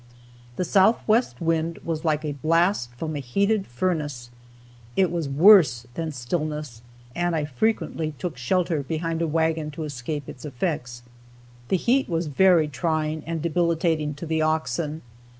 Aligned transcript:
The 0.55 0.65
southwest 0.65 1.39
wind 1.39 1.77
was 1.83 2.03
like 2.03 2.25
a 2.25 2.31
blast 2.31 2.91
from 2.95 3.15
a 3.15 3.19
heated 3.19 3.67
furnace. 3.67 4.31
It 4.95 5.11
was 5.11 5.29
worse 5.29 5.85
than 5.93 6.11
stillness, 6.11 6.81
and 7.15 7.35
I 7.35 7.45
frequently 7.45 8.15
took 8.17 8.35
shelter 8.35 8.81
behind 8.81 9.21
a 9.21 9.27
wagon 9.27 9.69
to 9.77 9.83
escape 9.83 10.27
its 10.27 10.43
effects. 10.43 11.03
This 11.67 11.85
heat 11.85 12.09
was 12.09 12.25
very 12.25 12.67
trying 12.67 13.23
and 13.27 13.43
debilitating 13.43 14.15
to 14.15 14.25
the 14.25 14.41
oxen. 14.41 15.03